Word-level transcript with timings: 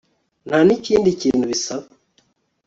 nta 0.47 0.59
nikindi 0.65 1.09
kintu 1.21 1.43
bisaba 1.51 1.85